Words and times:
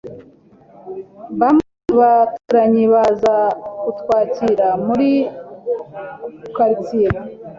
Bamwe 1.39 1.65
mubaturanyi 1.85 2.83
baza 2.93 3.35
kutwakira 3.81 4.67
muri 4.85 5.09
quartier. 6.55 7.13